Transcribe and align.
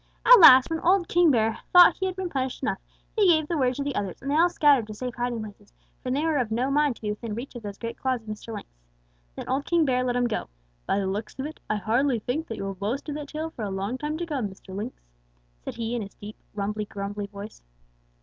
"At 0.25 0.39
last, 0.39 0.71
when 0.71 0.79
old 0.79 1.07
King 1.07 1.29
Bear 1.29 1.59
thought 1.71 1.95
he 1.97 2.07
had 2.07 2.15
been 2.15 2.27
punished 2.31 2.63
enough, 2.63 2.79
he 3.15 3.27
gave 3.27 3.47
the 3.47 3.55
word 3.55 3.75
to 3.75 3.83
the 3.83 3.93
others, 3.95 4.19
and 4.19 4.31
they 4.31 4.35
all 4.35 4.49
scattered 4.49 4.87
to 4.87 4.95
safe 4.95 5.13
hiding 5.13 5.41
places, 5.43 5.71
for 6.01 6.09
they 6.09 6.25
were 6.25 6.39
of 6.39 6.49
no 6.49 6.71
mind 6.71 6.95
to 6.95 7.03
be 7.03 7.11
within 7.11 7.35
reach 7.35 7.53
of 7.53 7.61
those 7.61 7.77
great 7.77 7.99
claws 7.99 8.23
of 8.23 8.27
Mr. 8.27 8.51
Lynx. 8.51 8.67
Then 9.35 9.47
old 9.47 9.63
King 9.67 9.85
Bear 9.85 10.03
let 10.03 10.15
him 10.15 10.25
go. 10.25 10.49
"'By 10.87 10.97
the 10.97 11.05
looks 11.05 11.37
of 11.37 11.45
it, 11.45 11.59
I 11.69 11.75
hardly 11.75 12.17
think 12.17 12.47
that 12.47 12.57
you 12.57 12.63
will 12.63 12.73
boast 12.73 13.09
of 13.09 13.13
that 13.13 13.27
tail 13.27 13.51
for 13.51 13.61
a 13.63 13.69
long 13.69 13.99
time 13.99 14.17
to 14.17 14.25
come, 14.25 14.49
Mr. 14.49 14.75
Lynx,' 14.75 14.99
said 15.63 15.75
he 15.75 15.93
in 15.95 16.01
his 16.01 16.15
deep, 16.15 16.35
rumbly 16.55 16.85
grumbly 16.85 17.27
voice. 17.27 17.61